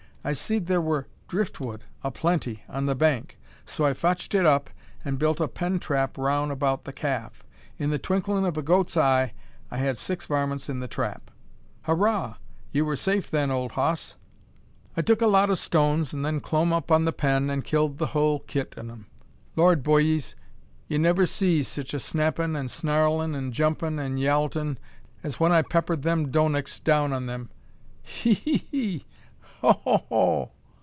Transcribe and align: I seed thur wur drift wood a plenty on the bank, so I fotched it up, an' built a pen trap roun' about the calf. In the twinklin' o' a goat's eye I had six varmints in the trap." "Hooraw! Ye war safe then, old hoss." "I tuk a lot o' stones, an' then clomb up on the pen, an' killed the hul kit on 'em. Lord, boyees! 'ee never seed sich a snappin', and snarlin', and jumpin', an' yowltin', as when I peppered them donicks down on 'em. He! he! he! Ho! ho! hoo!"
I 0.23 0.33
seed 0.33 0.67
thur 0.67 0.79
wur 0.79 1.07
drift 1.27 1.59
wood 1.59 1.83
a 2.03 2.11
plenty 2.11 2.61
on 2.69 2.85
the 2.85 2.93
bank, 2.93 3.39
so 3.65 3.85
I 3.87 3.95
fotched 3.95 4.35
it 4.35 4.45
up, 4.45 4.69
an' 5.03 5.15
built 5.15 5.39
a 5.39 5.47
pen 5.47 5.79
trap 5.79 6.15
roun' 6.15 6.51
about 6.51 6.83
the 6.83 6.93
calf. 6.93 7.43
In 7.79 7.89
the 7.89 7.97
twinklin' 7.97 8.43
o' 8.45 8.49
a 8.49 8.61
goat's 8.61 8.95
eye 8.95 9.33
I 9.71 9.77
had 9.77 9.97
six 9.97 10.27
varmints 10.27 10.69
in 10.69 10.79
the 10.79 10.87
trap." 10.87 11.31
"Hooraw! 11.87 12.35
Ye 12.71 12.83
war 12.83 12.95
safe 12.95 13.31
then, 13.31 13.49
old 13.49 13.71
hoss." 13.71 14.17
"I 14.95 15.01
tuk 15.01 15.23
a 15.23 15.25
lot 15.25 15.49
o' 15.49 15.55
stones, 15.55 16.13
an' 16.13 16.21
then 16.21 16.39
clomb 16.39 16.71
up 16.71 16.91
on 16.91 17.05
the 17.05 17.11
pen, 17.13 17.49
an' 17.49 17.63
killed 17.63 17.97
the 17.97 18.07
hul 18.13 18.41
kit 18.41 18.75
on 18.77 18.91
'em. 18.91 19.07
Lord, 19.55 19.81
boyees! 19.81 20.35
'ee 20.87 20.99
never 20.99 21.25
seed 21.25 21.65
sich 21.65 21.95
a 21.95 21.99
snappin', 21.99 22.55
and 22.55 22.69
snarlin', 22.69 23.33
and 23.33 23.51
jumpin', 23.55 23.97
an' 23.97 24.17
yowltin', 24.19 24.77
as 25.23 25.39
when 25.39 25.51
I 25.51 25.63
peppered 25.63 26.03
them 26.03 26.29
donicks 26.31 26.79
down 26.79 27.11
on 27.11 27.27
'em. 27.27 27.49
He! 28.03 28.35
he! 28.35 28.57
he! 28.59 29.05
Ho! 29.61 29.73
ho! 29.85 30.03
hoo!" 30.09 30.49